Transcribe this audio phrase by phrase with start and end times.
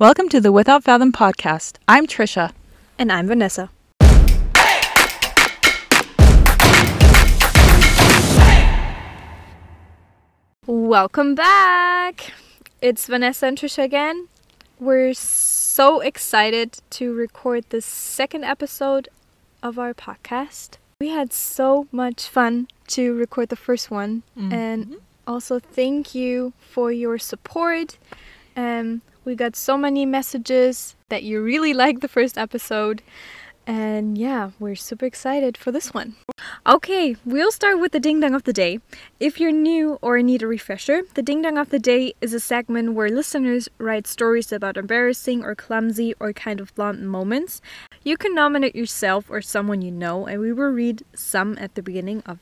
[0.00, 1.76] Welcome to the Without Fathom podcast.
[1.86, 2.52] I'm Trisha.
[2.98, 3.68] And I'm Vanessa.
[10.66, 12.32] Welcome back.
[12.80, 14.28] It's Vanessa and Trisha again.
[14.78, 19.10] We're so excited to record the second episode
[19.62, 20.78] of our podcast.
[20.98, 24.96] We had so much fun to record the first one, and
[25.26, 27.98] also thank you for your support.
[28.56, 33.02] Um, we got so many messages that you really liked the first episode,
[33.66, 36.16] and yeah, we're super excited for this one.
[36.66, 38.80] Okay, we'll start with the ding dong of the day.
[39.20, 42.40] If you're new or need a refresher, the ding dong of the day is a
[42.40, 47.60] segment where listeners write stories about embarrassing or clumsy or kind of blunt moments.
[48.02, 51.82] You can nominate yourself or someone you know, and we will read some at the
[51.82, 52.38] beginning of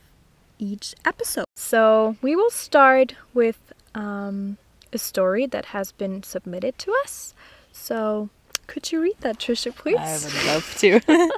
[0.59, 1.47] each episode.
[1.57, 4.57] So we will start with um,
[4.93, 7.35] a story that has been submitted to us.
[7.73, 8.31] So
[8.67, 9.97] could you read that, Trisha, please?
[9.99, 11.31] I would love to.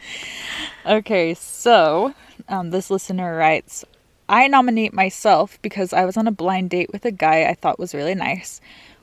[0.99, 2.13] okay, so
[2.49, 3.85] um, this listener writes
[4.29, 7.79] I nominate myself because I was on a blind date with a guy I thought
[7.79, 8.61] was really nice.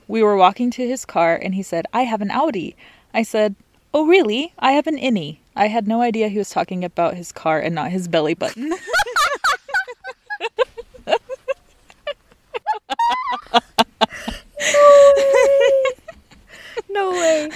[0.08, 2.76] We were walking to his car and he said, I have an Audi.
[3.14, 3.56] I said,
[3.94, 4.54] Oh, really?
[4.60, 5.38] I have an innie.
[5.56, 8.74] I had no idea he was talking about his car and not his belly button.
[16.90, 17.50] No way.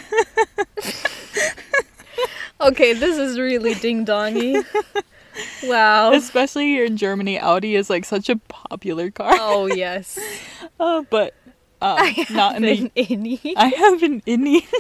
[2.62, 4.64] okay, this is really ding dongy.
[5.64, 6.14] Wow.
[6.14, 9.34] Especially here in Germany, Audi is like such a popular car.
[9.40, 10.20] Oh yes.
[10.80, 11.36] Uh, but
[11.80, 12.92] uh, not in the.
[12.96, 13.54] Innie.
[13.56, 14.66] I have an innie.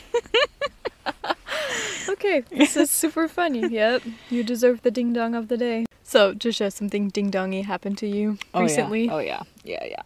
[2.09, 3.67] Okay, this is super funny.
[3.67, 5.85] Yep, you deserve the ding dong of the day.
[6.03, 9.05] So, Trisha, something ding dongy happened to you Oh, recently?
[9.05, 9.13] Yeah.
[9.13, 10.01] Oh yeah, yeah, yeah.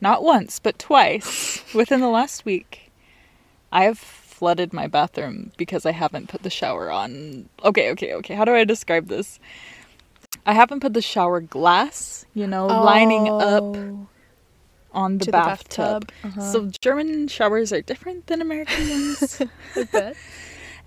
[0.00, 2.90] Not once, but twice within the last week.
[3.72, 7.48] I have flooded my bathroom because I haven't put the shower on.
[7.64, 8.34] Okay, okay, okay.
[8.34, 9.38] How do I describe this?
[10.44, 14.08] I haven't put the shower glass, you know, lining up Oh,
[14.92, 16.02] on the bathtub.
[16.02, 16.12] the bathtub.
[16.24, 16.52] Uh-huh.
[16.52, 19.42] So German showers are different than American ones.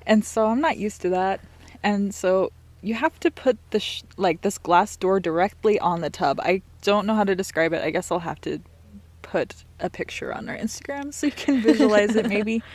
[0.06, 1.40] And so I'm not used to that.
[1.84, 2.52] And so
[2.82, 6.40] you have to put the sh- like this glass door directly on the tub.
[6.42, 7.84] I don't know how to describe it.
[7.84, 8.60] I guess I'll have to
[9.30, 12.64] put a picture on our Instagram so you can visualize it maybe.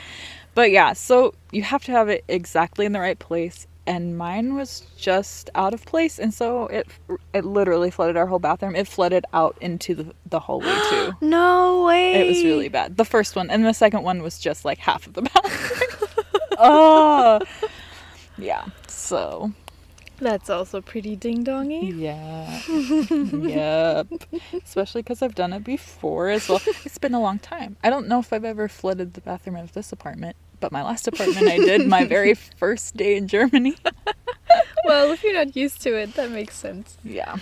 [0.56, 4.54] But yeah, so you have to have it exactly in the right place and mine
[4.54, 6.86] was just out of place and so it
[7.32, 8.76] it literally flooded our whole bathroom.
[8.76, 11.12] It flooded out into the, the hallway too.
[11.20, 12.20] No way.
[12.20, 12.96] It was really bad.
[12.96, 16.10] The first one and the second one was just like half of the bathroom.
[16.58, 17.40] oh.
[18.38, 18.64] Yeah.
[18.88, 19.52] So,
[20.24, 21.92] That's also pretty ding dongy.
[21.94, 22.60] yeah.
[24.08, 24.08] yep.
[24.64, 26.62] Especially cuz I've done it before as well.
[26.86, 27.76] It's been a long time.
[27.84, 31.06] I don't know if I've ever flooded the bathroom of this apartment, but my last
[31.06, 33.76] apartment I did my very first day in Germany.
[34.86, 36.98] Well, if you're not used to it, that makes sense.
[37.02, 37.36] Yeah.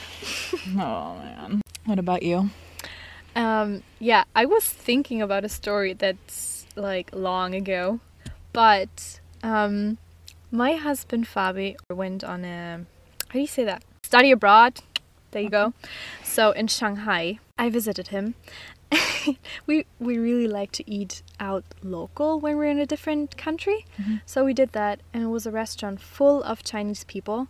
[0.79, 1.61] Oh man.
[1.85, 2.51] What about you?
[3.35, 7.99] Um, yeah, I was thinking about a story that's like long ago,
[8.53, 9.99] but um,
[10.53, 12.85] my husband Fabi went on a
[13.29, 14.81] how do you say that study abroad.
[15.31, 15.73] There you go.
[16.23, 18.35] So in Shanghai, I visited him.
[19.67, 23.87] we we really like to eat out local when we're in a different country.
[24.27, 27.49] So we did that, and it was a restaurant full of Chinese people.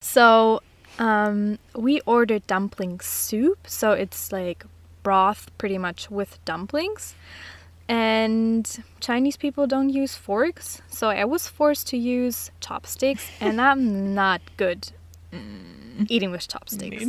[0.00, 0.62] So
[0.98, 3.66] um, we ordered dumpling soup.
[3.66, 4.64] So it's like
[5.02, 7.14] broth pretty much with dumplings.
[7.90, 10.80] And Chinese people don't use forks.
[10.88, 14.92] So I was forced to use chopsticks, and I'm not good
[15.32, 17.04] mm, eating with chopsticks.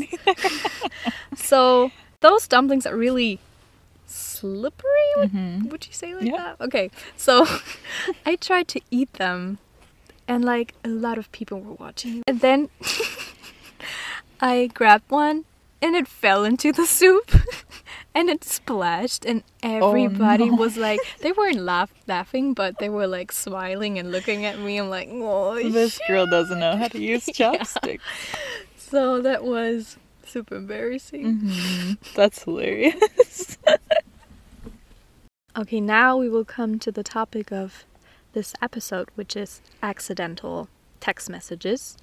[1.36, 1.92] so
[2.22, 3.40] those dumplings are really
[4.08, 5.10] slippery.
[5.18, 5.70] Would, mm-hmm.
[5.70, 6.38] would you say like Yeah.
[6.38, 6.62] that?
[6.62, 6.90] Okay.
[7.16, 7.46] So
[8.26, 9.60] I tried to eat them,
[10.28, 12.24] and like a lot of people were watching.
[12.26, 12.70] And then
[14.42, 15.46] I grabbed one,
[15.80, 17.30] and it fell into the soup.
[18.14, 20.56] And it splashed, and everybody no.
[20.56, 24.78] was like, they weren't laugh- laughing, but they were like smiling and looking at me.
[24.80, 28.04] I'm like, oh, This girl doesn't know how to use chopsticks.
[28.76, 31.40] So that was super embarrassing.
[31.42, 32.14] Mhm.
[32.14, 33.58] That's hilarious.
[35.58, 37.84] Okay, now we will come to the topic of
[38.32, 40.70] this episode, which is accidental
[41.02, 41.98] text messages.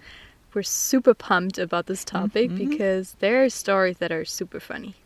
[0.52, 4.96] We're super pumped about this topic because there are stories that are super funny.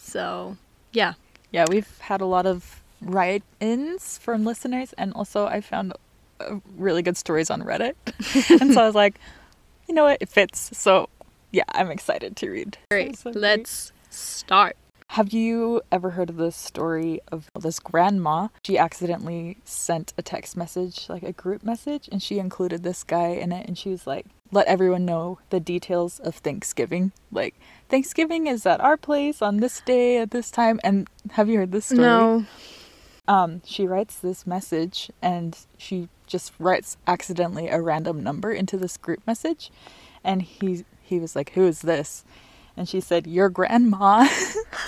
[0.00, 0.56] So,
[0.92, 1.14] yeah.
[1.52, 5.92] Yeah, we've had a lot of write-ins from listeners, and also I found
[6.40, 7.94] uh, really good stories on Reddit,
[8.60, 9.16] and so I was like,
[9.88, 10.76] you know what, it fits.
[10.76, 11.08] So,
[11.50, 12.78] yeah, I'm excited to read.
[12.90, 13.16] Great.
[13.18, 13.42] So great.
[13.42, 14.76] Let's start.
[15.14, 18.46] Have you ever heard of this story of this grandma?
[18.64, 23.30] She accidentally sent a text message, like a group message, and she included this guy
[23.30, 27.10] in it, and she was like, let everyone know the details of Thanksgiving.
[27.32, 27.56] Like,
[27.88, 30.78] Thanksgiving is at our place on this day at this time.
[30.84, 32.02] And have you heard this story?
[32.02, 32.46] No.
[33.26, 38.96] Um, she writes this message and she just writes accidentally a random number into this
[38.96, 39.72] group message.
[40.22, 42.24] And he he was like, Who is this?
[42.80, 44.26] And she said, Your grandma.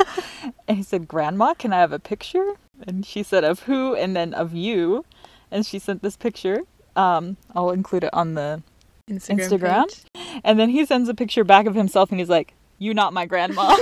[0.66, 2.54] and he said, Grandma, can I have a picture?
[2.86, 3.94] And she said, Of who?
[3.94, 5.04] And then of you.
[5.50, 6.62] And she sent this picture.
[6.96, 8.62] Um, I'll include it on the
[9.10, 9.84] Instagram.
[9.84, 10.40] Instagram.
[10.42, 13.26] And then he sends a picture back of himself and he's like, You not my
[13.26, 13.76] grandma.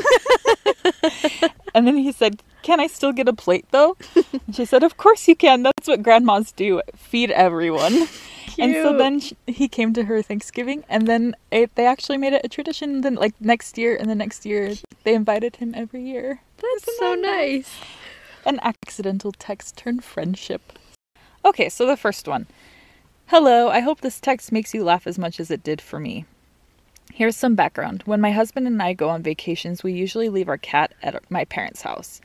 [1.73, 3.97] and then he said, Can I still get a plate though?
[4.33, 5.63] And she said, Of course you can.
[5.63, 8.09] That's what grandmas do feed everyone.
[8.59, 12.33] And so then sh he came to her Thanksgiving, and then it, they actually made
[12.33, 13.03] it a tradition.
[13.03, 14.75] Then, like next year and the next year,
[15.05, 16.41] they invited him every year.
[16.57, 17.71] That's Isn't so that nice.
[18.45, 20.73] An accidental text turned friendship.
[21.45, 22.47] Okay, so the first one.
[23.27, 26.25] Hello, I hope this text makes you laugh as much as it did for me.
[27.13, 28.03] Here's some background.
[28.05, 31.45] When my husband and I go on vacations, we usually leave our cat at my
[31.45, 32.21] parents' house.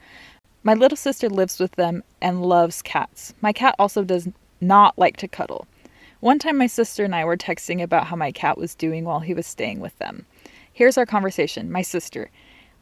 [0.64, 3.34] My little sister lives with them and loves cats.
[3.42, 4.28] My cat also does
[4.62, 5.68] not like to cuddle.
[6.26, 9.20] One time, my sister and I were texting about how my cat was doing while
[9.20, 10.26] he was staying with them.
[10.74, 11.72] Here's our conversation.
[11.72, 12.32] My sister,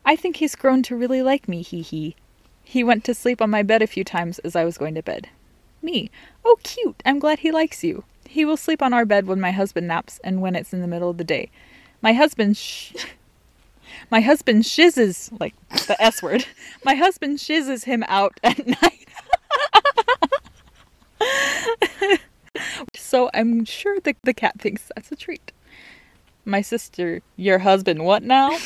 [0.06, 2.16] I think he's grown to really like me, hee hee.
[2.64, 5.04] He went to sleep on my bed a few times as I was going to
[5.04, 5.28] bed.
[5.82, 6.10] Me,
[6.46, 8.06] oh, cute, I'm glad he likes you.
[8.30, 10.88] He will sleep on our bed when my husband naps and when it's in the
[10.88, 11.50] middle of the day.
[12.02, 12.94] My husband sh-
[14.10, 15.54] My husband shizzes like
[15.88, 16.46] the S word.
[16.86, 18.66] My husband shizzes him out at
[21.22, 22.20] night.
[22.96, 25.52] so I'm sure the, the cat thinks that's a treat.
[26.46, 28.50] My sister, your husband, what now?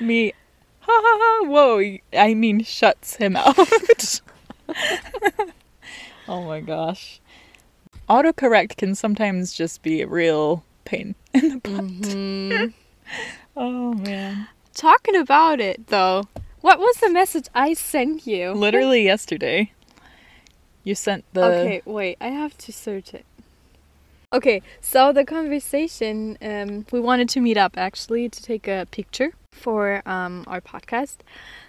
[0.00, 0.32] Me,
[0.80, 3.58] ha ha ha, whoa, I mean, shuts him out.
[6.28, 7.20] oh my gosh.
[8.08, 11.72] Autocorrect can sometimes just be a real pain in the butt.
[11.84, 12.72] Mhm.
[13.56, 14.46] Oh man.
[14.74, 16.22] Talking about it though,
[16.60, 18.52] what was the message I sent you?
[18.52, 19.72] Literally yesterday,
[20.84, 21.44] you sent the.
[21.44, 23.24] Okay, wait, I have to search it.
[24.32, 29.32] Okay, so the conversation, um, we wanted to meet up actually to take a picture
[29.50, 31.16] for um, our podcast.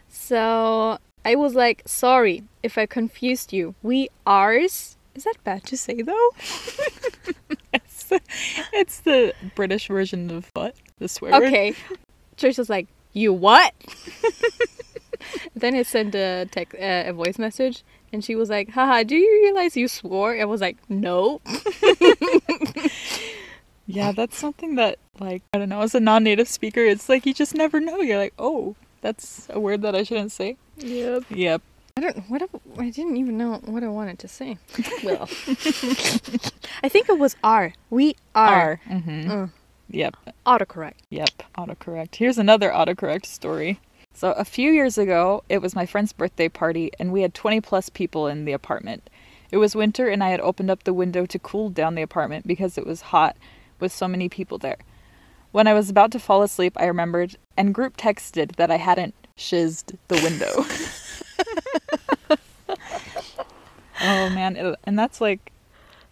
[0.07, 3.73] So I was like, sorry if I confused you.
[3.81, 4.97] We ours.
[5.15, 6.29] Is that bad to say though?
[7.73, 8.21] It's the,
[8.73, 10.75] it's the British version of what?
[10.99, 11.43] The swear word?
[11.43, 11.73] Okay.
[12.37, 13.73] Trish was like, you what?
[15.55, 19.15] then I sent a text, uh, a voice message, and she was like, haha, do
[19.15, 20.35] you realize you swore?
[20.39, 21.41] I was like, no.
[23.87, 27.25] Yeah, that's something that, like, I don't know, as a non native speaker, it's like
[27.25, 27.97] you just never know.
[27.99, 30.55] You're like, oh, that's a word that I shouldn't say.
[30.77, 31.25] Yep.
[31.29, 31.61] Yep.
[31.97, 32.17] I don't.
[32.29, 32.41] What?
[32.77, 34.57] I didn't even know what I wanted to say.
[35.03, 35.23] Well,
[36.83, 37.73] I think it was R.
[37.89, 38.53] We are.
[38.53, 38.81] R.
[38.89, 39.31] Mm-hmm.
[39.31, 39.47] Uh,
[39.89, 40.15] Yep.
[40.45, 40.93] autocorrect.
[41.09, 41.29] Yep.
[41.57, 42.15] Autocorrect.
[42.15, 43.79] Here's another autocorrect story.
[44.13, 47.59] So, a few years ago, it was my friend's birthday party, and we had 20
[47.61, 49.09] plus people in the apartment.
[49.51, 52.45] It was winter, and I had opened up the window to cool down the apartment
[52.45, 53.35] because it was hot
[53.79, 54.77] with so many people there.
[55.51, 59.15] When I was about to fall asleep, I remembered and group texted that I hadn't
[59.37, 60.65] shizzed the window.
[64.01, 65.51] oh man, it- and that's like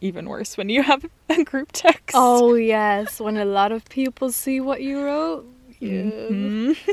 [0.02, 2.12] even worse when you have a group text.
[2.16, 5.46] Oh yes, when a lot of people see what you wrote.
[5.80, 6.02] Yeah.
[6.04, 6.78] Mhm.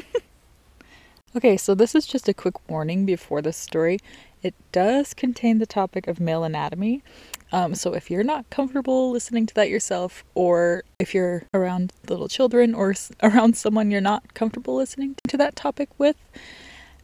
[1.36, 3.98] okay, so this is just a quick warning before this story.
[4.42, 7.02] It does contain the topic of male anatomy.
[7.52, 12.28] Um, so if you're not comfortable listening to that yourself, or if you're around little
[12.28, 16.16] children or s- around someone you're not comfortable listening to that topic with,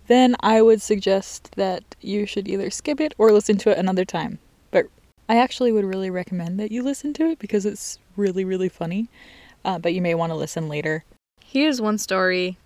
[0.08, 4.04] then I would suggest that you should either skip it or listen to it another
[4.04, 4.38] time.
[4.70, 4.86] But
[5.28, 9.08] I actually would really recommend that you listen to it because it's really, really funny.
[9.64, 11.04] Uh, but you may want to listen later.
[11.40, 12.58] Here's one story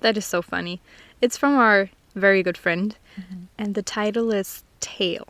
[0.00, 0.80] that is so funny.
[1.20, 3.44] It's from our very good friend, mm-hmm.
[3.58, 5.28] and the title is Tale.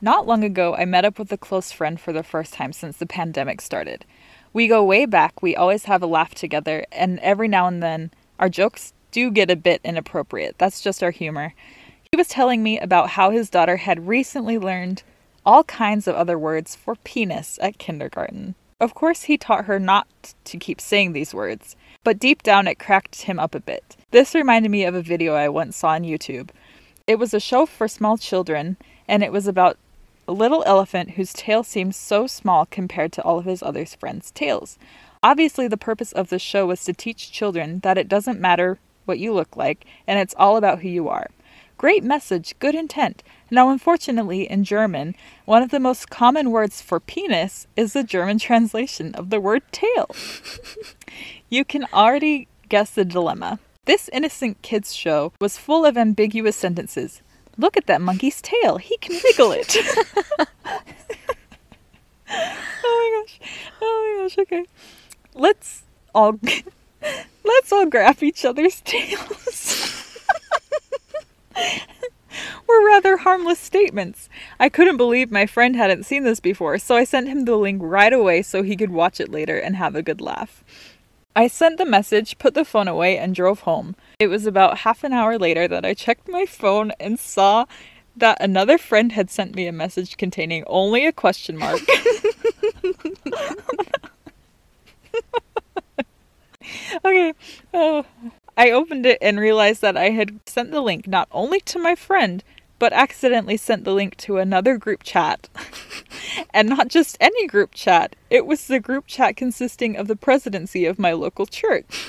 [0.00, 2.96] Not long ago, I met up with a close friend for the first time since
[2.96, 4.04] the pandemic started.
[4.52, 8.10] We go way back, we always have a laugh together, and every now and then,
[8.38, 10.56] our jokes do get a bit inappropriate.
[10.58, 11.54] That's just our humor.
[12.10, 15.02] He was telling me about how his daughter had recently learned
[15.46, 18.54] all kinds of other words for penis at kindergarten.
[18.80, 22.78] Of course, he taught her not to keep saying these words, but deep down it
[22.78, 23.96] cracked him up a bit.
[24.10, 26.50] This reminded me of a video I once saw on YouTube.
[27.06, 28.76] It was a show for small children,
[29.08, 29.78] and it was about
[30.28, 34.30] a little elephant whose tail seemed so small compared to all of his other friends'
[34.30, 34.78] tails.
[35.22, 39.18] Obviously, the purpose of the show was to teach children that it doesn't matter what
[39.18, 41.28] you look like, and it's all about who you are.
[41.76, 43.22] Great message, good intent.
[43.52, 48.38] Now, unfortunately, in German, one of the most common words for penis is the German
[48.38, 50.08] translation of the word tail.
[51.50, 53.58] you can already guess the dilemma.
[53.84, 57.20] This innocent kids show was full of ambiguous sentences.
[57.58, 58.78] Look at that monkey's tail.
[58.78, 59.76] He can wiggle it.
[60.38, 60.46] oh
[62.30, 63.38] my gosh.
[63.82, 64.38] Oh my gosh.
[64.38, 64.64] Okay.
[65.34, 65.82] Let's
[66.14, 66.40] all
[67.44, 70.16] let's all grab each other's tails.
[72.72, 74.28] Were rather harmless statements.
[74.58, 77.80] I couldn't believe my friend hadn't seen this before, so I sent him the link
[77.82, 80.64] right away so he could watch it later and have a good laugh.
[81.34, 83.96] I sent the message, put the phone away, and drove home.
[84.18, 87.64] It was about half an hour later that I checked my phone and saw
[88.16, 91.80] that another friend had sent me a message containing only a question mark.
[97.04, 97.32] okay.
[97.72, 98.04] Oh.
[98.56, 101.94] I opened it and realized that I had sent the link not only to my
[101.94, 102.44] friend,
[102.82, 105.48] but accidentally sent the link to another group chat.
[106.50, 110.84] and not just any group chat, it was the group chat consisting of the presidency
[110.84, 112.04] of my local church.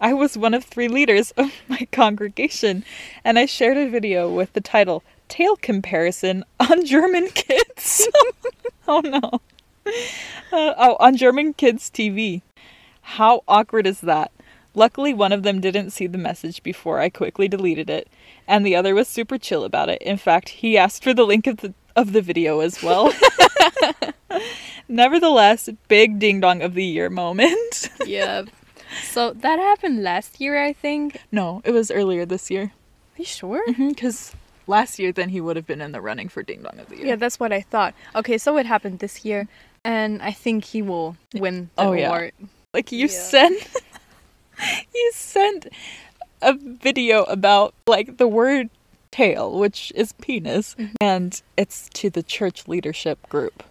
[0.00, 2.84] I was one of three leaders of my congregation,
[3.24, 8.06] and I shared a video with the title Tail Comparison on German Kids.
[8.86, 9.40] oh no.
[9.84, 12.42] Uh, oh, on German Kids TV.
[13.02, 14.30] How awkward is that?
[14.74, 18.08] Luckily, one of them didn't see the message before I quickly deleted it,
[18.48, 20.02] and the other was super chill about it.
[20.02, 23.12] In fact, he asked for the link of the, of the video as well.
[24.88, 27.88] Nevertheless, big ding dong of the year moment.
[28.06, 28.44] yeah.
[29.04, 31.20] So that happened last year, I think.
[31.32, 32.62] No, it was earlier this year.
[32.64, 33.62] Are you sure?
[33.66, 36.78] Because mm-hmm, last year, then he would have been in the running for ding dong
[36.80, 37.06] of the year.
[37.06, 37.94] Yeah, that's what I thought.
[38.14, 39.48] Okay, so it happened this year,
[39.84, 42.32] and I think he will win the Oh, award.
[42.38, 42.46] yeah.
[42.72, 43.08] Like you Yeah.
[43.08, 43.66] sent,
[44.94, 45.66] you sent
[46.42, 48.70] a video about like the word
[49.10, 50.94] tail, which is penis, Mm-hmm.
[51.00, 53.62] and it's to the church leadership group.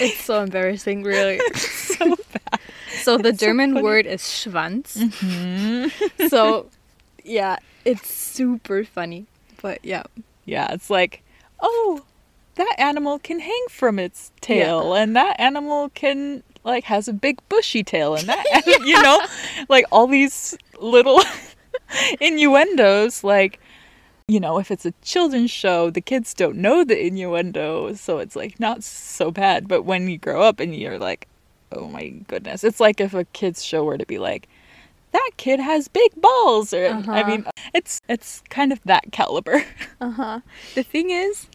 [0.00, 1.40] It's so embarrassing, really.
[1.54, 2.60] so bad.
[3.02, 3.82] So the It's German funny.
[3.84, 4.96] word is Schwanz.
[4.96, 6.28] Mhm.
[6.30, 6.70] So,
[7.24, 9.26] yeah, it's super funny.
[9.60, 10.04] But yeah,
[10.46, 11.22] Yeah, it's like,
[11.60, 12.02] oh,
[12.54, 17.38] that animal can hang from its tail, and that animal can like has a big
[17.48, 18.44] bushy tail, and that
[18.84, 19.20] you know,
[19.68, 21.20] like all these little
[22.20, 23.60] innuendos, like.
[24.26, 28.34] You know, if it's a children's show, the kids don't know the innuendo, so it's
[28.34, 29.68] like not so bad.
[29.68, 31.28] But when you grow up and you're like,
[31.72, 34.48] oh my goodness, it's like if a kids show were to be like,
[35.12, 37.24] that kid has big balls, or I Uh-huh.
[37.26, 37.44] mean,
[37.74, 39.62] it's it's kind of that caliber.
[40.00, 40.40] uh huh.
[40.74, 41.46] The thing is,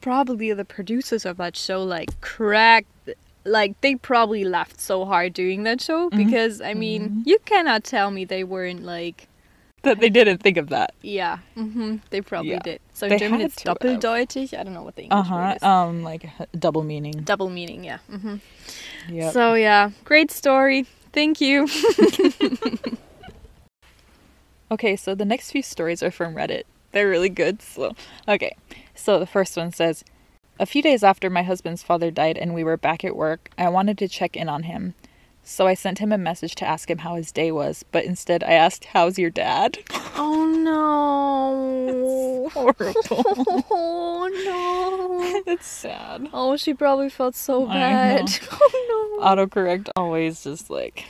[0.00, 3.10] probably the producers of that show like cracked.
[3.46, 8.10] Like they probably laughed so hard doing that show because I mean you cannot tell
[8.10, 9.28] me they weren't like
[9.82, 10.94] that they didn't think of that.
[11.00, 12.58] yeah mm-hmm, they probably Yeah.
[12.58, 15.36] did so in They German it's doppeldeutig I don't know what the English Uh huh.
[15.36, 16.26] word is Um, like
[16.58, 17.22] double meaning.
[17.22, 18.36] double meaning yeah Mm-hmm.
[19.08, 19.30] Yeah.
[19.30, 21.68] so yeah great story thank you
[24.70, 26.64] okay, so the next few stories are from Reddit.
[26.92, 27.62] They're really good.
[27.62, 27.94] So,
[28.26, 28.56] okay.
[28.94, 30.04] So the first one says,
[30.58, 33.68] a few days after my husband's father died and we were back at work, I
[33.68, 34.94] wanted to check in on him.
[35.42, 38.42] So I sent him a message to ask him how his day was, but instead
[38.42, 39.78] I asked, "How's your dad?"
[40.16, 43.64] oh no Horrible.
[43.70, 46.28] oh no it's sad.
[46.32, 51.04] oh she probably felt so bad oh no Autocorrect always just like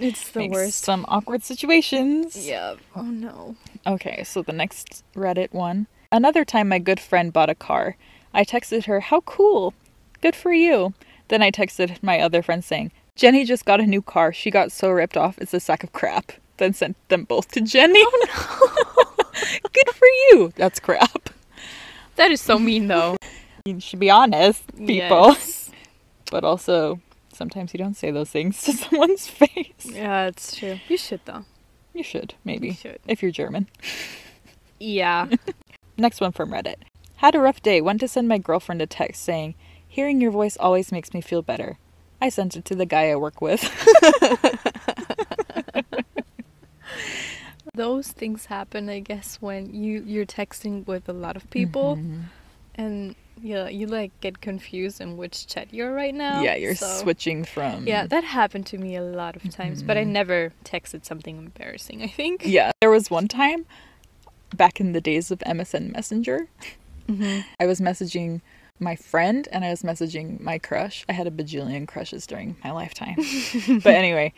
[0.00, 2.46] it's the makes worst some awkward situations.
[2.46, 5.88] yeah oh no Okay, so the next Reddit one.
[6.10, 7.96] Another time my good friend bought a car.
[8.34, 9.72] I texted her, How cool!
[10.20, 10.92] Good for you.
[11.28, 14.32] Then I texted my other friend saying, Jenny just got a new car.
[14.32, 16.32] She got so ripped off, it's a sack of crap.
[16.56, 18.00] Then sent them both to Jenny.
[18.04, 19.14] Oh,
[19.72, 20.52] good for you.
[20.56, 21.30] That's crap.
[22.16, 23.16] that is so mean though
[23.64, 25.28] You should be honest, people.
[25.28, 25.70] Yes.
[26.30, 27.00] But also,
[27.32, 29.84] sometimes you don't say those things to someone's face.
[29.84, 31.44] yeah it's true you should though
[31.92, 32.68] You should, maybe.
[32.68, 32.98] You should.
[33.08, 33.68] If you're German.
[34.80, 35.28] yeah
[35.96, 36.76] Next one from Reddit.
[37.16, 37.80] Had a rough day.
[37.80, 39.54] Went to send my girlfriend a text saying,
[39.86, 41.78] Hearing your voice always makes me feel better.
[42.20, 43.62] I sent it to the guy I work with.
[47.74, 52.22] those things happen i guess when you you're texting with a lot of people Mhm.
[52.76, 56.86] and yeah you like get confused in which chat you're right now Yeah, you're so-
[57.02, 57.86] switching from.
[57.86, 60.08] yeah that happened to me a lot of times but i Mhm.
[60.08, 62.70] never texted something embarrassing i think Yeah.
[62.80, 63.66] There was one time
[64.54, 66.46] back in the days of MSN Messenger,
[67.06, 68.40] hmm I was messaging
[68.80, 71.04] my friend and I was messaging my crush.
[71.08, 73.16] I had a bajillion crushes during my lifetime.
[73.68, 74.32] but anyway,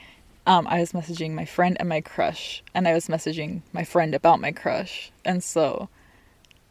[0.46, 4.14] um, I was messaging my friend and my crush, and I was messaging my friend
[4.14, 5.10] about my crush.
[5.24, 5.88] And so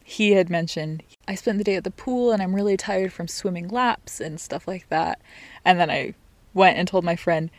[0.03, 3.27] he had mentioned, I spent the day at the pool and I'm really tired from
[3.27, 5.19] swimming laps and stuff like that.
[5.65, 6.13] And then I
[6.53, 7.49] went and told my friend,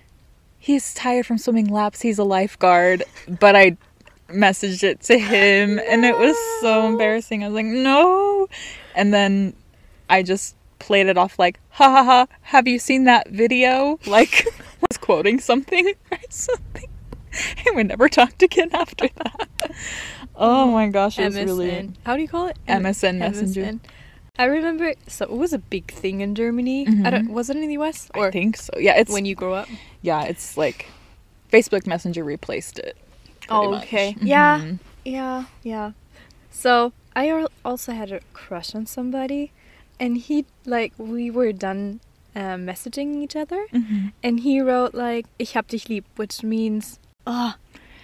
[0.57, 3.02] he's tired from swimming laps, he's a lifeguard.
[3.28, 3.76] But I
[4.28, 7.45] messaged it to him and it was so embarrassing.
[7.45, 8.49] I was like, no.
[8.95, 9.54] And then
[10.09, 13.99] I just played it off like, ha ha ha, have you seen that video?
[14.06, 14.47] Like,
[14.88, 16.88] was quoting something or something.
[17.66, 19.49] And we never talked again after that.
[20.35, 22.56] Oh my gosh, it was really How do you call it?
[22.66, 23.62] MSN Messenger.
[23.62, 23.80] MSN.
[24.38, 26.87] I remember, so it was a big thing in Germany.
[26.87, 27.02] I mm-hmm.
[27.02, 28.73] don't, was it in the US or I think so.
[28.78, 29.68] Yeah, it's when you grow up?
[30.02, 30.87] yeah, it's like
[31.50, 32.97] Facebook Messenger replaced it.
[33.47, 33.83] Pretty much.
[33.85, 34.17] okay.
[34.21, 34.61] Yeah.
[34.61, 34.79] Mhm.
[35.05, 35.93] Yeah, yeah.
[36.50, 39.53] So I also had a crush on somebody,
[40.00, 42.00] and he like we were done
[42.35, 44.12] uh, messaging each other, Mhm.
[44.23, 47.55] and he wrote like "Ich hab dich lieb," which means "Oh,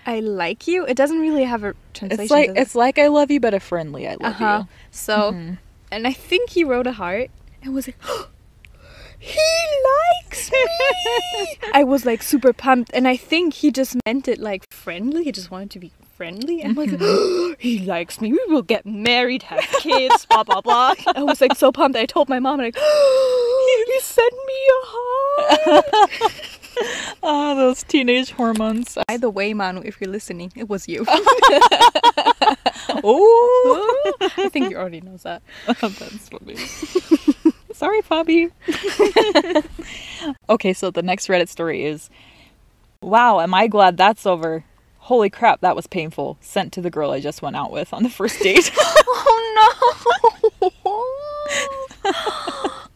[0.07, 2.23] I like you." It doesn't really have a translation.
[2.23, 4.65] It's like it's like I love you, but a friendly I love uh-huh.
[4.91, 5.59] So, Mhm.
[5.91, 7.31] and I think he wrote a heart
[7.63, 7.99] and was like.
[9.23, 9.39] He
[10.25, 10.59] likes me.
[11.75, 15.23] I was like super pumped, and I think he just meant it like friendly.
[15.23, 18.33] He just wanted to be friendly, and like oh, he likes me.
[18.33, 20.95] We will get married, have kids, blah blah blah.
[21.15, 21.97] I was like so pumped.
[21.97, 22.77] I told my mom and like,
[23.87, 26.33] he sent me a heart.
[27.23, 28.97] Oh, ah, those teenage hormones.
[29.07, 31.05] By the way, Manu, if you're listening, it was you.
[33.05, 35.43] oh, I think you already knows that.
[35.67, 36.57] that's funny.
[37.83, 38.49] Sorry, Bobby.
[40.49, 42.11] okay, so the next Reddit story is
[43.01, 44.65] Wow, am I glad that's over?
[44.99, 46.39] Holy crap, that was painful.
[46.41, 48.71] Sent to the girl I just went out with on the first date.
[49.25, 49.91] Oh
[50.63, 50.71] no!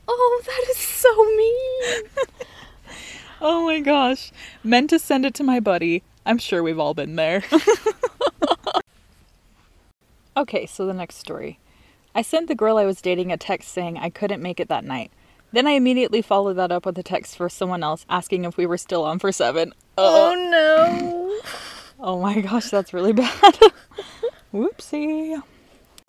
[0.09, 2.05] oh, that is so mean.
[3.41, 4.31] oh my gosh.
[4.63, 6.05] Meant to send it to my buddy.
[6.25, 7.43] I'm sure we've all been there.
[10.37, 11.59] okay, so the next story.
[12.17, 14.87] I sent the girl I was dating a text saying I couldn't make it that
[14.87, 15.13] night.
[15.53, 18.65] Then I immediately followed that up with a text for someone else asking if we
[18.65, 19.75] were still on for seven.
[19.99, 21.51] Oh Oh, no!
[22.01, 23.59] oh my gosh, that's really bad.
[24.51, 25.43] Whoopsie.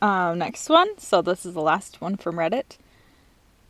[0.01, 0.97] Um, next one.
[0.97, 2.77] So this is the last one from Reddit.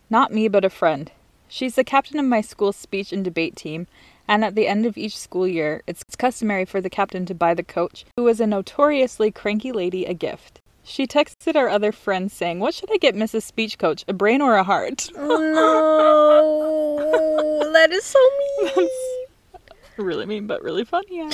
[0.08, 1.12] Not me, but a friend.
[1.48, 3.88] She's the captain of my school's speech and debate team,
[4.28, 7.56] and at the end of each school year, it's customary for the captain to buy
[7.56, 10.62] the coach, who is a notoriously cranky lady, a gift.
[10.90, 13.44] She texted our other friend saying, What should I get Mrs.
[13.44, 15.10] Speech Coach, a brain or a heart?
[15.18, 15.38] Oh
[17.62, 17.72] no!
[17.74, 18.20] that is so
[18.78, 18.90] mean.
[19.98, 21.28] really mean, but really funny.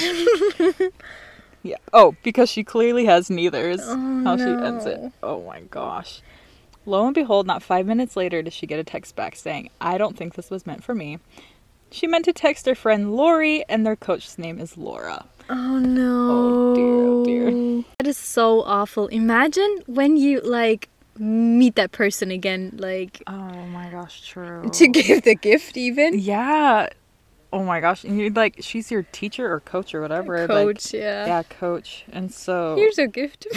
[1.62, 1.76] yeah.
[1.94, 5.12] Oh, because she clearly has neither, is Oh, how she ends it.
[5.22, 6.22] Oh my gosh.
[6.86, 9.98] Lo and behold, not five minutes later does she get a text back saying, I
[10.00, 11.20] don't think this was meant for me.
[11.92, 15.26] She meant to text her friend Lori, and their coach's name is Laura.
[15.50, 16.28] Oh no!
[16.32, 17.84] Oh, dear, oh, dear.
[18.00, 19.08] That is so awful.
[19.08, 24.68] Imagine when you like meet that person again, like Oh my gosh, true.
[24.74, 26.18] to give the gift even.
[26.20, 26.88] yeah.
[27.52, 28.04] Oh my gosh.
[28.04, 30.40] And you're like, she's your teacher or coach or whatever.
[30.48, 31.28] like- Coach, yeah.
[31.28, 32.04] yeah, coach.
[32.12, 32.76] And so.
[32.76, 33.46] Here's a gift.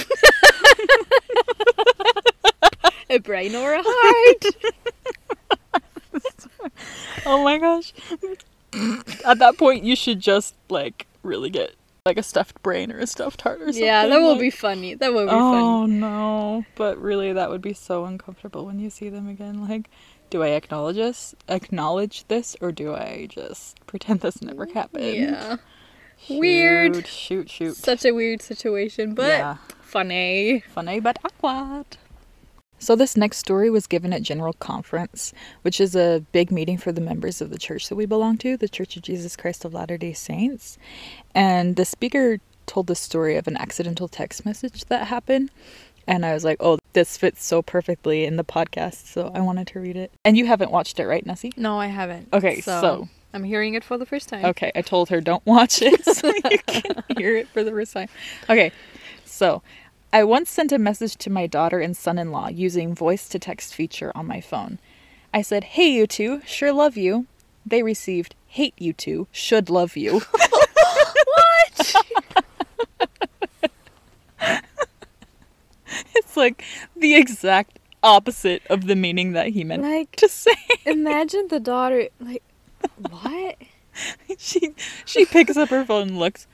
[3.09, 4.45] a brain or a heart.
[7.25, 7.95] Oh my gosh.
[9.25, 11.75] At that point, you should just like really get
[12.07, 13.83] like a stuffed brain or a stuffed heart or something.
[13.83, 14.95] yeah, that will like- be funny.
[14.95, 15.63] That will be oh, funny.
[15.63, 16.65] Oh no!
[16.77, 19.69] But really, that would be so uncomfortable when you see them again.
[19.69, 19.91] Like,
[20.31, 21.35] do I acknowledge this?
[21.49, 25.15] Acknowledge this, or do I just pretend this never mm, happened?
[25.15, 25.57] Yeah.
[26.31, 27.07] Weird.
[27.07, 27.77] Shoot, shoot, shoot.
[27.77, 30.61] Such a weird situation, but yeah, funny.
[30.73, 31.99] funny but awkward.
[32.79, 36.93] So this next story was given at General Conference, which is a big meeting for
[36.93, 39.73] the members of the church that we belong to, the Church of Jesus Christ of
[39.75, 40.77] Latter-day Saints.
[41.35, 45.51] And the speaker told the story of an accidental text message that happened.
[46.07, 49.67] And I was like, oh, this fits so perfectly in the podcast, so I wanted
[49.69, 50.13] to read it.
[50.25, 51.53] And you haven't watched it, right, Nessie?
[51.57, 52.29] No, I haven't.
[52.33, 54.45] Okay, so- I'm hearing it for the first time.
[54.47, 57.93] Okay, I told her don't watch it so you can hear it for the first
[57.93, 58.09] time.
[58.49, 58.73] Okay,
[59.27, 59.63] so
[60.17, 63.39] I once sent a message to my daughter and son in law using voice to
[63.39, 64.79] text feature on my phone.
[65.35, 67.27] I said, Hey, you two, sure love you.
[67.67, 70.23] They received, Hate you two, should love you.
[71.59, 72.07] What?
[76.15, 76.65] it's like
[76.97, 80.57] the exact opposite of the meaning that he meant like, to say.
[80.87, 82.43] imagine the daughter, like,
[83.11, 83.57] what?
[84.39, 84.73] she
[85.05, 86.47] she picks up her phone and looks,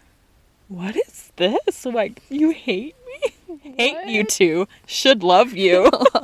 [0.66, 1.86] What is this?
[1.86, 3.34] Like, you hate me?
[3.76, 4.28] Hate you What?
[4.28, 4.68] two.
[4.86, 5.90] Should love you.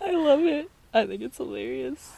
[0.00, 0.70] I love it.
[0.92, 2.12] I think it's hilarious.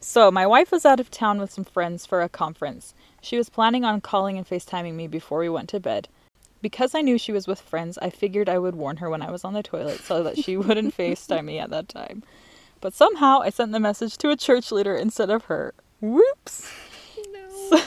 [0.00, 2.94] So, my wife was out of town with some friends for a conference.
[3.22, 6.08] She was planning on calling and FaceTiming me before we went to bed.
[6.60, 9.30] Because I knew she was with friends, I figured I would warn her when I
[9.30, 12.22] was on the toilet so that she wouldn't FaceTime me at that time.
[12.80, 15.72] But somehow I sent the message to a church leader instead of her.
[16.00, 16.70] Whoops!
[17.32, 17.80] No.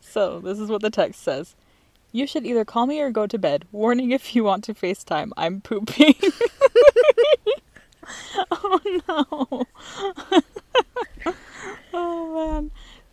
[0.00, 1.54] So, this is what the text says
[2.12, 3.64] You should either call me or go to bed.
[3.72, 5.30] Warning if you want to FaceTime.
[5.36, 6.14] I'm pooping.
[8.50, 9.66] oh no.
[11.94, 12.70] oh man.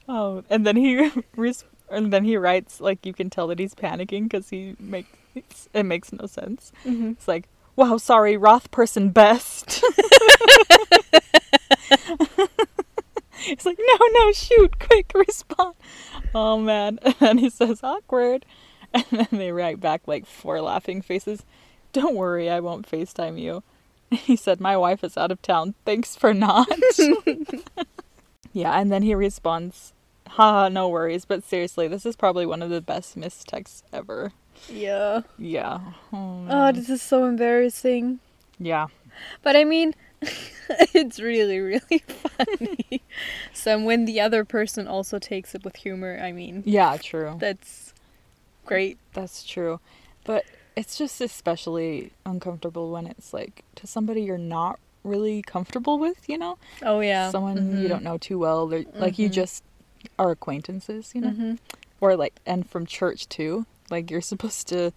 [0.08, 3.76] Oh, and then he res- and then he writes like you can tell that he's
[3.76, 6.72] panicking because he makes it makes no sense.
[6.86, 7.12] Mhm.
[7.14, 9.82] It's like, wow, sorry, Roth person best.
[13.42, 15.76] He's like, no, no, shoot, quick, respond.
[16.36, 17.00] Oh man.
[17.22, 18.46] And he says, awkward.
[18.94, 21.44] And then they write back like four laughing faces.
[21.94, 23.64] Don't worry, I won't FaceTime you.
[24.12, 25.76] He said, my wife is out of town.
[25.86, 26.68] Thanks for not.
[28.54, 29.94] yeah, and then he responds,
[30.28, 31.26] haha, no worries.
[31.26, 34.32] But seriously, this is probably one of the best missed texts ever.
[34.68, 35.22] Yeah.
[35.38, 35.80] Yeah.
[36.12, 38.20] Oh, Oh, this is so embarrassing.
[38.60, 38.88] yeah.
[39.44, 39.94] But I mean,
[40.94, 43.02] it's really, really funny.
[43.54, 47.36] so when the other person also takes it with humor, I mean, Yeah, true.
[47.40, 47.94] that's
[48.70, 48.98] great.
[49.14, 49.80] That's true.
[50.24, 56.30] But it's just especially uncomfortable when it's like to somebody you're not really comfortable with,
[56.30, 56.58] you know?
[56.84, 57.32] Oh yeah.
[57.32, 57.90] Someone you Mhm.
[57.90, 58.68] don't know too well.
[58.68, 59.34] They're like you Mhm.
[59.34, 59.64] just
[60.18, 61.30] are acquaintances, you know?
[61.32, 61.58] Mhm.
[62.00, 63.66] Or like and from church too.
[63.90, 64.92] Like you're supposed to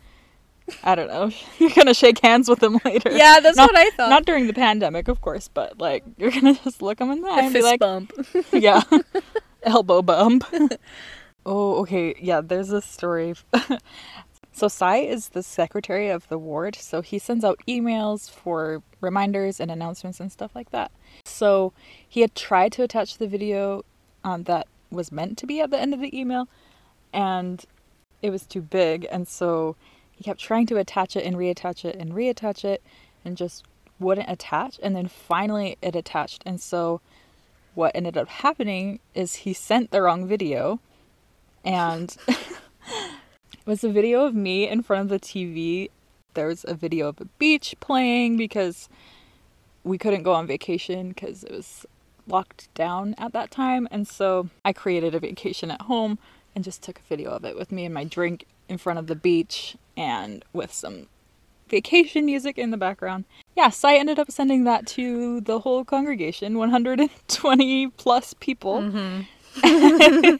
[0.85, 1.31] I don't know.
[1.59, 3.11] You're gonna shake hands with them later.
[3.11, 4.11] Yeah, that's Not- what I thought.
[4.11, 7.29] Not during the pandemic, of course, but like you're gonna just look them in the
[7.29, 8.13] eye and be like, bump.
[8.53, 8.83] yeah.
[9.65, 10.45] Elbow bump.
[11.47, 12.15] Oh, okay.
[12.21, 13.35] Yeah, there's this story.
[14.53, 19.61] so Sai is the secretary of the ward, so he sends out emails for reminders
[19.61, 20.91] and announcements and stuff like that.
[21.25, 21.73] So
[22.09, 23.85] he had tried to attach the video
[24.25, 26.49] um, that was meant to be at the end of the email,
[27.13, 27.65] and
[28.21, 29.77] it was too big, and so
[30.13, 32.83] he kept trying to attach it and reattach it and reattach it,
[33.25, 33.65] and just
[33.99, 34.79] wouldn't attach.
[34.83, 37.01] And then finally it attached, and so
[37.75, 40.79] what ended up happening is he sent the wrong video
[41.65, 45.91] and it was a video of me in front of the TV.
[46.35, 48.89] There was a video of a beach playing because
[49.85, 51.87] we couldn't go on vacation because it was
[52.27, 53.89] locked down at that time.
[53.91, 56.19] And so I created a vacation at home
[56.55, 59.07] and just took a video of it with me and my drink in front of
[59.07, 61.09] the beach and with some
[61.69, 63.25] vacation music in the background.
[63.57, 68.81] Yeah, so I ended up sending that to the whole congregation, 120 plus people.
[68.81, 69.27] Mhm.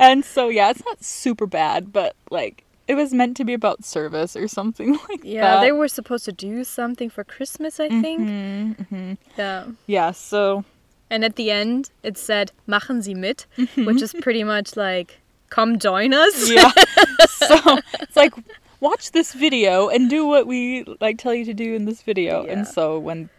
[0.00, 3.84] And so yeah, it's not super bad, but like it was meant to be about
[3.84, 5.60] service or something like Yeah, that.
[5.62, 8.20] they were supposed to do something for Christmas, I think.
[8.28, 9.16] Mhm, mhm.
[9.36, 9.64] Yeah.
[9.86, 10.64] Yeah, so
[11.10, 13.86] And at the end, it said "Machen Sie mit," Mm-hmm.
[13.86, 15.18] which is pretty much like
[15.50, 16.70] "Come join us." yeah.
[17.28, 18.34] so it's like
[18.80, 22.44] watch this video and do what we like tell you to do in this video.
[22.44, 22.52] Yeah.
[22.52, 23.30] And so when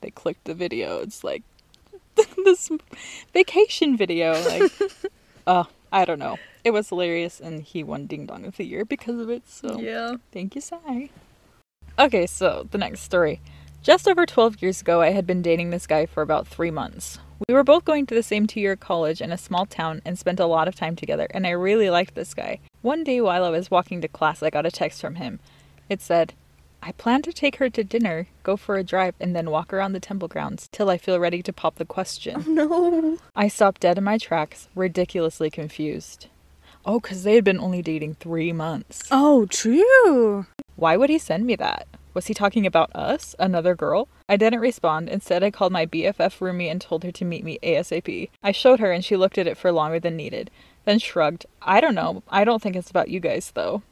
[0.00, 1.42] they clicked the video, it's like
[2.44, 2.70] this
[3.32, 4.72] vacation video like
[5.46, 6.36] uh I don't know.
[6.64, 9.48] It was hilarious and he won Ding Dong of the Year because of it.
[9.48, 10.16] So Yeah.
[10.32, 11.10] Thank you, Sai.
[11.98, 13.40] Okay, so the next story.
[13.82, 17.18] Just over 12 years ago, I had been dating this guy for about three months.
[17.48, 20.18] We were both going to the same two year college in a small town and
[20.18, 22.58] spent a lot of time together, and I really liked this guy.
[22.82, 25.38] One day while I was walking to class, I got a text from him.
[25.88, 26.34] It said,
[26.82, 29.92] I plan to take her to dinner, go for a drive, and then walk around
[29.92, 32.44] the temple grounds till I feel ready to pop the question.
[32.46, 33.18] Oh, no.
[33.36, 36.28] I stopped dead in my tracks, ridiculously confused.
[36.86, 39.02] Oh, because they had been only dating three months.
[39.10, 40.46] Oh, true.
[40.76, 41.86] Why would he send me that?
[42.14, 44.08] Was he talking about us, another girl?
[44.28, 45.08] I didn't respond.
[45.08, 48.30] Instead, I called my BFF roomie and told her to meet me ASAP.
[48.42, 50.50] I showed her and she looked at it for longer than needed,
[50.84, 51.46] then shrugged.
[51.60, 52.22] I don't know.
[52.28, 53.82] I don't think it's about you guys, though.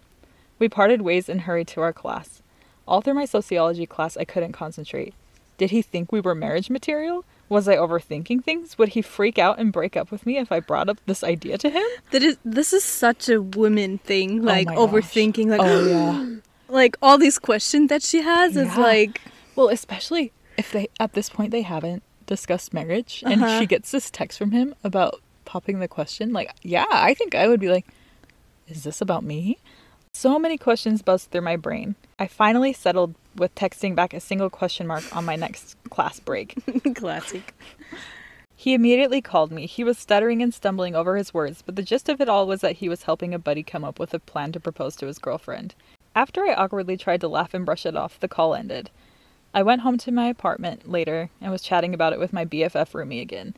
[0.58, 2.40] We parted ways and hurried to our class.
[2.86, 5.14] All through my sociology class, I couldn't concentrate.
[5.58, 7.24] Did he think we were marriage material?
[7.48, 8.76] Was I overthinking things?
[8.78, 11.56] Would he freak out and break up with me if I brought up this idea
[11.58, 11.86] to him?
[12.10, 12.36] That is.
[12.44, 15.04] This is such a woman thing, like Oh my gosh.
[15.04, 16.36] overthinking, like Oh, yeah.
[16.68, 18.80] like all these questions that she has is Yeah.
[18.82, 19.20] like,
[19.54, 23.60] Well, especially if they at this point they haven't discussed marriage and Uh-huh.
[23.60, 26.32] she gets this text from him about popping the question.
[26.32, 27.86] Like, yeah, I think I would be like,
[28.68, 29.58] is this about me?
[30.18, 31.94] So many questions buzzed through my brain.
[32.18, 36.54] I finally settled with texting back a single question mark on my next class break.
[36.94, 37.54] classic.
[38.56, 39.66] He immediately called me.
[39.66, 42.62] He was stuttering and stumbling over his words, but the gist of it all was
[42.62, 45.18] that he was helping a buddy come up with a plan to propose to his
[45.18, 45.74] girlfriend.
[46.14, 48.88] After I awkwardly tried to laugh and brush it off, the call ended.
[49.52, 52.92] I went home to my apartment later and was chatting about it with my BFF
[52.92, 53.54] roomie again.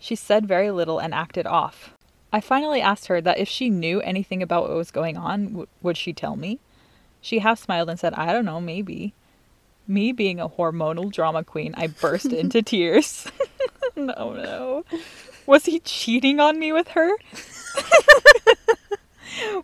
[0.00, 1.94] She said very little and acted off.
[2.32, 5.66] I finally asked her that if she knew anything about what was going on, w-
[5.82, 6.58] would she tell me?
[7.20, 9.12] She half smiled and said, I don't know, maybe.
[9.86, 13.26] Me being a hormonal drama queen, I burst into tears.
[13.96, 14.84] no, no.
[15.46, 17.10] Was he cheating on me with her?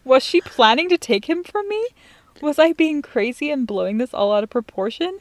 [0.05, 1.89] Was she planning to take him from me?
[2.41, 5.19] Was I being crazy and blowing this all out of proportion?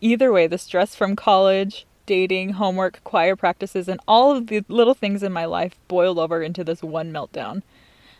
[0.00, 4.94] Either way, the stress from college, dating, homework, choir practices, and all of the little
[4.94, 7.62] things in my life boiled over into this one meltdown.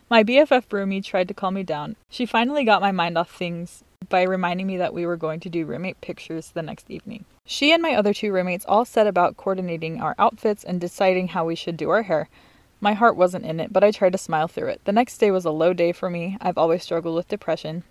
[0.09, 1.96] My BFF roomie tried to calm me down.
[2.09, 5.48] She finally got my mind off things by reminding me that we were going to
[5.48, 7.24] do roommate pictures the next evening.
[7.44, 11.44] She and my other two roommates all set about coordinating our outfits and deciding how
[11.44, 12.29] we should do our hair.
[12.81, 14.83] My heart wasn't in it, but I tried to smile through it.
[14.85, 16.38] The next day was a low day for me.
[16.40, 17.83] I've always struggled with depression.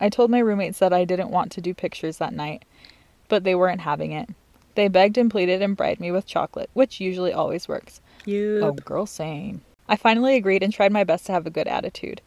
[0.00, 2.64] I told my roommates that I didn't want to do pictures that night,
[3.26, 4.28] but they weren't having it.
[4.80, 8.00] They begged and pleaded and bribed me with chocolate, which usually always works.
[8.24, 8.60] You.
[8.62, 9.60] Oh, girl, same.
[9.86, 12.22] I finally agreed and tried my best to have a good attitude.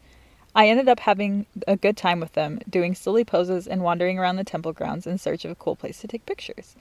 [0.54, 4.36] I ended up having a good time with them, doing silly poses and wandering around
[4.36, 6.76] the temple grounds in search of a cool place to take pictures.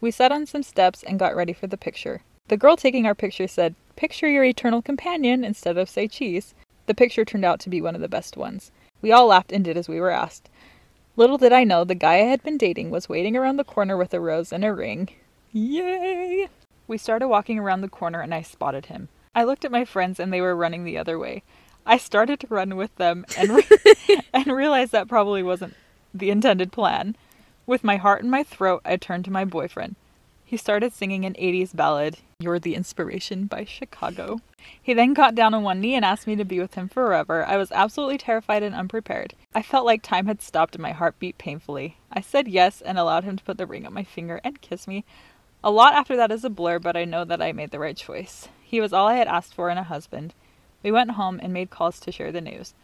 [0.00, 2.22] We sat on some steps and got ready for the picture.
[2.48, 6.54] The girl taking our picture said, Picture your eternal companion instead of say cheese.
[6.86, 8.72] The picture turned out to be one of the best ones.
[9.02, 10.48] We all laughed and did as we were asked.
[11.20, 13.94] Little did I know the guy I had been dating was waiting around the corner
[13.94, 15.10] with a rose and a ring.
[15.52, 16.48] Yay!
[16.86, 19.10] We started walking around the corner and I spotted him.
[19.34, 21.42] I looked at my friends and they were running the other way.
[21.84, 23.68] I started to run with them and re-
[24.32, 25.74] and realized that probably wasn't
[26.14, 27.16] the intended plan.
[27.66, 29.96] With my heart in my throat, I turned to my boyfriend.
[30.50, 34.40] He started singing an 80s ballad, You're the Inspiration by Chicago.
[34.82, 37.44] He then got down on one knee and asked me to be with him forever.
[37.44, 39.34] I was absolutely terrified and unprepared.
[39.54, 41.98] I felt like time had stopped and my heart beat painfully.
[42.10, 44.88] I said yes and allowed him to put the ring on my finger and kiss
[44.88, 45.04] me.
[45.62, 47.96] A lot after that is a blur, but I know that I made the right
[47.96, 48.48] choice.
[48.60, 50.34] He was all I had asked for in a husband.
[50.82, 52.74] We went home and made calls to share the news.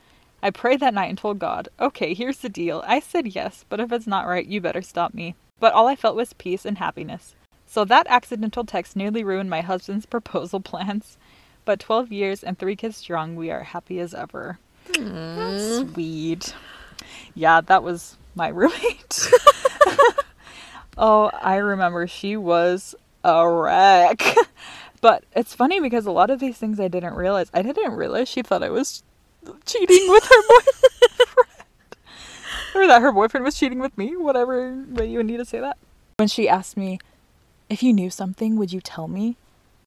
[0.40, 2.85] I prayed that night and told God, okay, here's the deal.
[2.87, 5.35] I said yes, but if it's not right, you better stop me.
[5.59, 7.35] But all I felt was peace and happiness.
[7.66, 11.18] So that accidental text nearly ruined my husband's proposal plans.
[11.64, 14.59] But 12 years and three kids strong, we are happy as ever.
[14.94, 16.55] That's sweet.
[17.35, 19.31] Yeah, that was my roommate.
[20.98, 24.22] oh, I remember she was a wreck.
[25.00, 27.50] but it's funny because a lot of these things I didn't realize.
[27.52, 29.02] I didn't realize she thought I was
[29.64, 31.57] cheating with her boyfriend.
[32.76, 35.59] or that her boyfriend was cheating with me, whatever way you would need to say
[35.59, 35.79] that.
[36.18, 37.00] When she asked me,
[37.68, 39.37] if you knew something, would you tell me?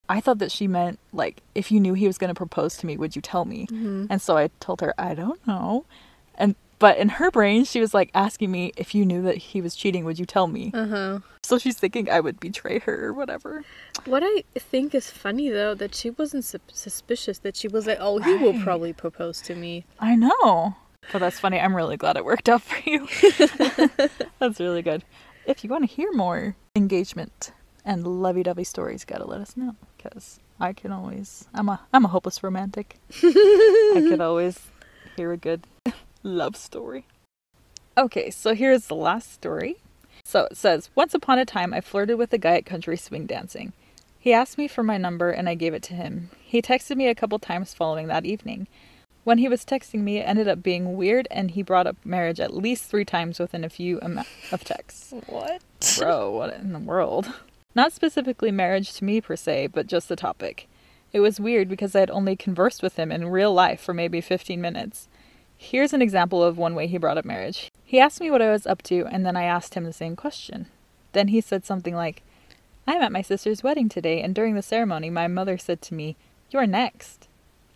[0.08, 2.88] I thought that she meant, like, if you knew he was going to propose to
[2.88, 3.68] me, would you tell me?
[3.70, 5.86] And so I told her, I don't know.
[6.36, 9.62] And but in her brain, she was like asking me if you knew that he
[9.62, 10.72] was cheating, would you tell me?
[10.74, 11.20] Uh huh.
[11.44, 13.64] So she's thinking I would betray her or whatever.
[14.06, 17.40] What I think is funny though that she wasn't su- suspicious.
[17.40, 20.78] That she was like, "Oh, he will probably propose to me." I know.
[21.12, 21.60] But that's funny.
[21.60, 23.08] I'm really glad it worked out for you.
[24.40, 25.04] that's really good.
[25.46, 27.52] If you want to hear more engagement
[27.86, 31.48] and lovey-dovey stories, gotta let us know because I can always.
[31.54, 32.98] I'm a I'm a hopeless romantic.
[33.24, 34.60] I could always
[35.16, 35.68] hear a good
[36.24, 37.06] love story.
[37.98, 39.78] Okay, so here's the last story.
[40.24, 43.26] So it says, Once upon a time, I flirted with a guy at country swing
[43.26, 43.74] dancing.
[44.18, 46.30] He asked me for my number and I gave it to him.
[46.44, 48.68] He texted me a couple times following that evening.
[49.24, 52.40] When he was texting me, it ended up being weird and he brought up marriage
[52.40, 55.14] at least three times within a few am- of texts.
[55.28, 55.62] What?
[55.98, 57.32] Bro, what in the world?
[57.76, 60.68] Not specifically marriage to me per se, but just the topic.
[61.14, 64.22] It was weird because I had only conversed with him in real life for maybe
[64.22, 65.08] 15 minutes.
[65.58, 67.72] Here's an example of one way he brought up marriage.
[67.84, 70.16] He asked me what I was up to, and then I asked him the same
[70.16, 70.68] question.
[71.12, 72.24] Then he said something like,
[72.88, 76.16] I'm at my sister's wedding today, and during the ceremony, my mother said to me,
[76.50, 77.28] You're next.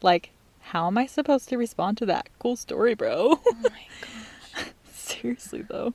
[0.01, 0.31] Like,
[0.67, 2.29] how am I supposed to respond to that?
[2.39, 3.39] Cool story, bro.
[3.45, 3.69] Oh my
[4.55, 4.65] god.
[4.91, 5.93] Seriously, though.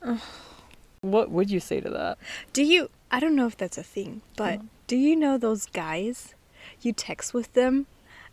[1.01, 2.19] What would you say to that?
[2.53, 2.91] Do you?
[3.11, 4.67] I don't know if that's a thing, but mm.
[4.87, 6.35] do you know those guys?
[6.83, 7.87] You text with them,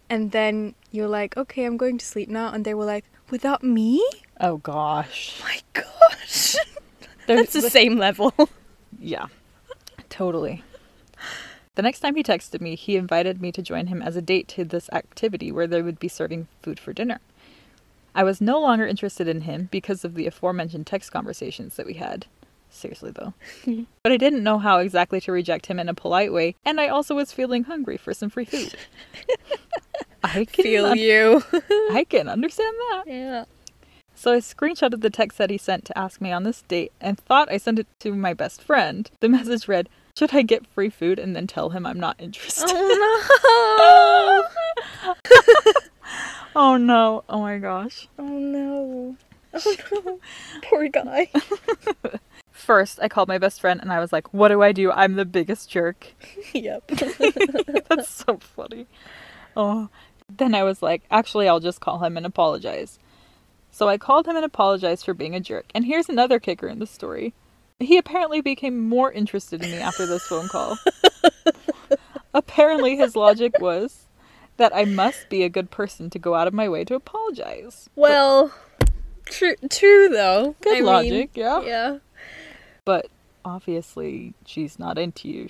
[0.10, 3.64] and then you're like, "Okay, I'm going to sleep now," and they were like, "Without
[3.64, 4.04] me?"
[4.40, 5.42] Oh gosh.
[5.42, 6.56] Oh my gosh.
[7.28, 8.34] That's the same level.
[8.98, 9.28] Yeah,
[10.10, 10.64] totally.
[11.76, 14.48] The next time he texted me, he invited me to join him as a date
[14.50, 17.20] to this activity where they would be serving food for dinner.
[18.16, 21.96] I was no longer interested in him because of the aforementioned text conversations that we
[21.96, 22.26] had.
[22.76, 23.34] Seriously, though.
[24.04, 26.90] but I didn't know how exactly to reject him in a polite way, and I
[26.90, 28.76] also was feeling hungry for some free food.
[30.24, 31.44] I can Feel un- you.
[31.92, 33.04] I can understand that.
[33.08, 33.46] yeah.
[34.18, 37.18] So I screenshotted the text that he sent to ask me on this date and
[37.20, 39.10] thought I sent it to my best friend.
[39.20, 42.70] The message read, Should I get free food and then tell him I'm not interested?
[42.72, 44.48] Oh
[45.06, 45.14] no!
[46.56, 47.24] oh no.
[47.30, 48.08] Oh my gosh.
[48.20, 49.18] oh no!
[49.54, 50.20] Oh no!
[50.64, 51.30] Poor guy.
[52.56, 54.90] First, I called my best friend and I was like, What do I do?
[54.90, 56.08] I'm the biggest jerk.
[56.54, 56.88] yep.
[57.90, 58.88] That's so funny.
[59.58, 59.90] Oh.
[60.34, 62.98] Then I was like, Actually, I'll just call him and apologize.
[63.72, 65.66] So I called him and apologized for being a jerk.
[65.76, 67.34] And here's another kicker in the story.
[67.80, 70.78] He apparently became more interested in me after this phone call.
[72.34, 74.06] apparently, his logic was
[74.56, 77.90] that I must be a good person to go out of my way to apologize.
[77.98, 78.54] Well,
[79.26, 79.56] true.
[79.70, 80.56] True though.
[80.62, 81.62] Good I mean, logic, yeah.
[81.62, 81.98] Yeah.
[82.86, 83.08] But
[83.44, 85.50] obviously, she's not into you.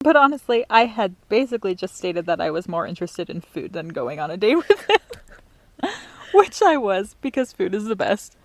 [0.00, 3.88] But honestly, I had basically just stated that I was more interested in food than
[3.88, 5.90] going on a date with him.
[6.34, 8.36] Which I was, because food is the best.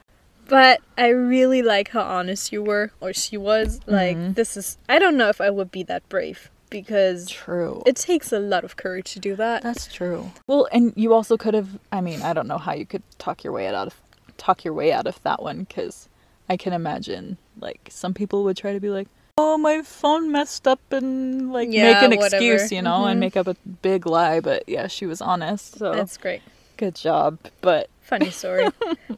[0.48, 3.82] But I really like how honest you were, or she was.
[3.86, 4.36] Like, Mhm.
[4.36, 4.78] this is.
[4.88, 7.84] I don't know if I would be that brave because True.
[7.86, 9.64] it takes a lot of courage to do that.
[9.64, 10.32] That's true.
[10.48, 11.78] Well, and you also could have.
[11.92, 13.96] I mean, I don't know how you could talk your way out of
[14.38, 16.08] talk your way out of that one because
[16.50, 19.08] I can imagine like some people would try to be like,
[19.38, 22.26] "Oh, my phone messed up," and like Yeah, make an whatever.
[22.44, 23.12] excuse, you know, Mhm.
[23.12, 24.40] and make up a big lie.
[24.40, 26.42] But yeah, she was honest, so That's great.
[26.78, 27.38] good job.
[27.62, 28.68] But Funny story.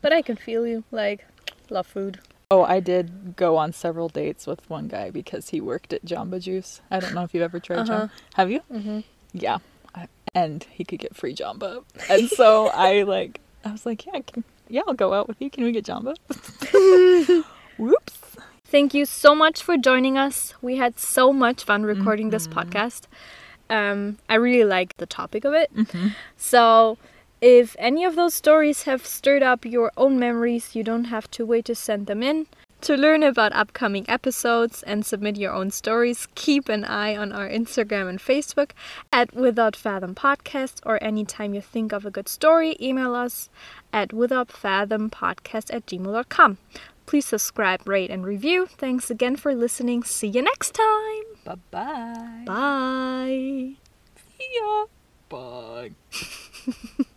[0.01, 0.83] but I can feel you.
[0.91, 1.25] Like,
[1.69, 2.19] love food.
[2.53, 6.41] oh, I did go on several dates with one guy because he worked at Jamba
[6.41, 6.81] Juice.
[6.91, 8.07] I don't know if you've ever tried Uh-huh.
[8.07, 8.09] Jamba.
[8.33, 8.59] Have you?
[8.69, 8.99] Mm-hmm.
[9.31, 9.59] Yeah.
[9.95, 11.83] I- And he could get free Jamba.
[12.09, 15.49] And so I like I was like, yeah, can, yeah, I'll go out with you.
[15.49, 16.15] Can we get Jamba?
[17.77, 18.17] Whoops.
[18.65, 20.53] Thank you so much for joining us.
[20.61, 23.01] We had so much fun recording this podcast.
[23.69, 25.69] Um, I really like the topic of it.
[26.37, 26.97] So,
[27.41, 31.45] if any of those stories have stirred up your own memories, you don't have to
[31.45, 32.47] wait to send them in.
[32.81, 37.47] To learn about upcoming episodes and submit your own stories, keep an eye on our
[37.47, 38.71] Instagram and Facebook
[39.13, 43.49] at Without Fathom Podcast, or anytime you think of a good story, email us
[43.93, 46.57] at withoutfathompodcast at gmail.com.
[47.05, 48.65] Please subscribe, rate, and review.
[48.65, 50.01] Thanks again for listening.
[50.03, 51.23] See you next time.
[51.45, 52.43] Bye-bye.
[52.47, 53.75] Bye.
[54.39, 54.85] See ya.
[55.29, 55.91] Bye.